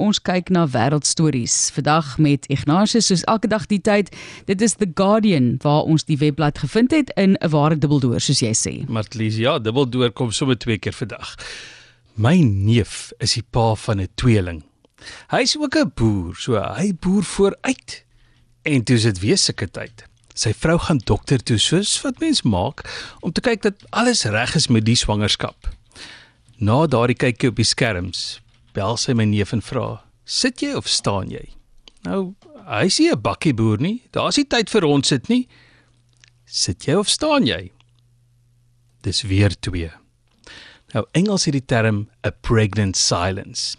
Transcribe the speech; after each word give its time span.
Ons 0.00 0.22
kyk 0.24 0.48
na 0.48 0.62
wêreldstories. 0.72 1.68
Vandag 1.76 2.14
met 2.16 2.46
Ignatius 2.48 3.10
soos 3.10 3.24
elke 3.28 3.48
dag 3.52 3.66
die 3.68 3.80
tyd. 3.84 4.08
Dit 4.48 4.62
is 4.64 4.78
The 4.80 4.88
Guardian 4.88 5.58
waar 5.60 5.84
ons 5.84 6.06
die 6.08 6.16
webblad 6.16 6.62
gevind 6.62 6.94
het 6.96 7.10
in 7.20 7.36
'n 7.36 7.50
ware 7.52 7.76
dubbeldoor 7.76 8.20
soos 8.20 8.40
jy 8.40 8.54
sê. 8.56 8.88
Martlies, 8.88 9.36
ja, 9.36 9.58
dubbeldoor 9.58 10.10
kom 10.10 10.32
sommer 10.32 10.56
twee 10.56 10.78
keer 10.78 10.96
per 10.96 11.06
dag. 11.06 11.36
My 12.14 12.40
neef 12.40 13.12
is 13.18 13.34
die 13.34 13.44
pa 13.50 13.74
van 13.74 14.00
'n 14.00 14.08
tweeling. 14.14 14.62
Hy's 15.28 15.56
ook 15.56 15.76
'n 15.76 15.92
boer, 15.94 16.36
so 16.36 16.56
hy 16.56 16.94
boer 16.94 17.22
vooruit. 17.22 18.04
En 18.62 18.84
toe 18.84 18.96
is 18.96 19.02
dit 19.02 19.18
weer 19.18 19.38
sulke 19.38 19.70
tyd. 19.70 20.04
Sy 20.34 20.54
vrou 20.54 20.78
gaan 20.78 21.00
dokter 21.04 21.42
toe 21.42 21.58
soos 21.58 22.00
wat 22.00 22.18
mens 22.18 22.42
maak 22.42 22.80
om 23.20 23.32
te 23.32 23.40
kyk 23.40 23.62
dat 23.62 23.74
alles 23.90 24.24
reg 24.24 24.54
is 24.54 24.68
met 24.68 24.84
die 24.84 24.96
swangerskap. 24.96 25.68
Na 26.56 26.86
daardie 26.86 27.16
kykie 27.16 27.48
op 27.48 27.56
die 27.56 27.64
skerms, 27.64 28.41
bel 28.72 28.96
sy 28.96 29.12
my 29.12 29.24
neef 29.24 29.52
en 29.52 29.62
vra: 29.62 30.04
"Sit 30.24 30.62
jy 30.62 30.74
of 30.74 30.88
staan 30.88 31.30
jy?" 31.30 31.54
Nou, 32.04 32.34
hy 32.66 32.88
sê 32.88 33.10
'n 33.12 33.20
bakkie 33.20 33.54
boer 33.54 33.80
nie. 33.80 34.02
Daar's 34.12 34.36
nie 34.36 34.44
tyd 34.44 34.70
vir 34.70 34.82
rond 34.82 35.06
sit 35.06 35.28
nie. 35.28 35.48
Sit 36.46 36.84
jy 36.84 36.94
of 36.94 37.08
staan 37.08 37.46
jy? 37.46 37.70
Dis 39.02 39.22
weer 39.22 39.54
twee. 39.60 39.90
Nou 40.92 41.06
Engels 41.12 41.44
het 41.44 41.52
die 41.52 41.64
term 41.64 42.08
a 42.26 42.30
pregnant 42.30 42.96
silence. 42.96 43.76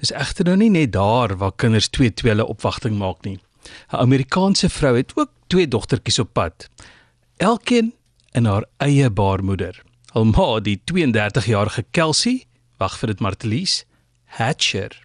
Dis 0.00 0.12
egter 0.12 0.44
nou 0.44 0.56
nie 0.56 0.70
net 0.70 0.92
daar 0.92 1.36
waar 1.36 1.52
kinders 1.52 1.88
twee 1.88 2.10
tweele 2.10 2.46
opwagting 2.46 2.96
maak 2.98 3.24
nie. 3.24 3.38
'n 3.92 4.00
Amerikaanse 4.00 4.68
vrou 4.68 4.96
het 4.96 5.12
ook 5.16 5.30
twee 5.46 5.68
dogtertjies 5.68 6.18
op 6.18 6.32
pad. 6.32 6.68
Elkeen 7.36 7.92
in 8.32 8.44
haar 8.44 8.64
eie 8.76 9.10
baarmoeder. 9.10 9.82
Al 10.12 10.24
ma 10.24 10.60
die 10.60 10.80
32-jarige 10.84 11.84
Kelsey, 11.90 12.46
wag 12.78 12.98
vir 12.98 13.08
dit 13.08 13.20
Martelies, 13.20 13.84
Hatcher 14.36 15.04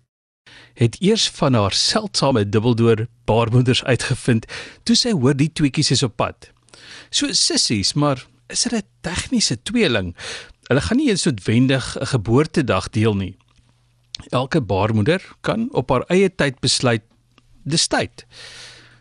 het 0.74 0.98
eers 1.00 1.30
van 1.30 1.54
haar 1.54 1.74
seldsame 1.74 2.50
dubbeldoor 2.50 3.08
baarmoeders 3.26 3.84
uitgevind 3.84 4.48
toe 4.84 4.96
sy 4.96 5.14
hoor 5.16 5.36
die 5.38 5.52
tweetjies 5.54 5.92
is 5.96 6.04
op 6.04 6.16
pad. 6.20 6.50
So 7.10 7.32
sissies, 7.36 7.94
maar 7.94 8.26
is 8.50 8.64
dit 8.64 8.74
'n 8.74 8.88
tegniese 9.02 9.62
tweeling? 9.64 10.16
Hulle 10.68 10.82
gaan 10.82 10.98
nie 10.98 11.10
eens 11.10 11.24
noodwendig 11.24 11.98
'n 12.00 12.06
geboortedag 12.06 12.90
deel 12.90 13.16
nie. 13.16 13.36
Elke 14.30 14.62
baarmoeder 14.62 15.22
kan 15.42 15.70
op 15.72 15.90
haar 15.90 16.04
eie 16.08 16.36
tyd 16.36 16.60
besluit 16.60 17.04
dis 17.64 17.88
tyd. 17.88 18.26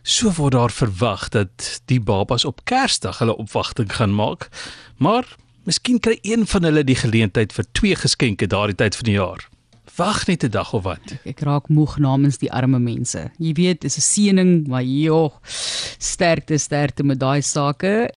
So 0.01 0.31
word 0.31 0.51
daar 0.51 0.71
verwag 0.71 1.29
dat 1.29 1.81
die 1.85 1.99
babas 1.99 2.45
op 2.45 2.63
Kersdag 2.63 3.17
hulle 3.17 3.37
opwagting 3.37 3.95
gaan 3.95 4.15
maak, 4.15 4.49
maar 4.97 5.35
miskien 5.63 5.99
kry 5.99 6.17
een 6.21 6.47
van 6.47 6.63
hulle 6.63 6.83
die 6.83 6.95
geleentheid 6.95 7.53
vir 7.53 7.65
twee 7.71 7.95
geskenke 7.95 8.47
daardie 8.47 8.75
tyd 8.75 8.95
van 8.95 9.05
die 9.05 9.13
jaar. 9.13 9.50
Wag 10.01 10.25
net 10.27 10.43
'n 10.43 10.49
dag 10.49 10.73
of 10.73 10.83
wat. 10.83 11.11
Ek, 11.13 11.37
ek 11.37 11.39
raak 11.45 11.67
moeg 11.69 11.99
namens 12.01 12.39
die 12.41 12.49
arme 12.51 12.79
mense. 12.79 13.21
Jy 13.37 13.51
weet, 13.53 13.81
dis 13.81 13.97
'n 13.97 14.01
seëning, 14.01 14.67
maar 14.67 14.81
joh, 14.83 15.31
sterkte 15.45 16.57
sterkte 16.57 17.03
met 17.03 17.19
daai 17.19 17.41
sake. 17.41 18.09